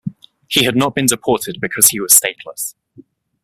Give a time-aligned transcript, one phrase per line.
[0.47, 2.73] He had not been deported because he was stateless.